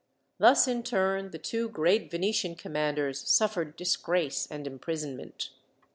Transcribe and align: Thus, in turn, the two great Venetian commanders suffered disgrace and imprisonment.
Thus, 0.39 0.67
in 0.67 0.81
turn, 0.81 1.29
the 1.29 1.37
two 1.37 1.69
great 1.69 2.09
Venetian 2.09 2.55
commanders 2.55 3.19
suffered 3.29 3.75
disgrace 3.75 4.47
and 4.49 4.65
imprisonment. 4.65 5.51